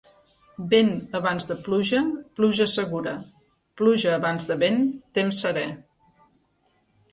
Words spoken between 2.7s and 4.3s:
segura; pluja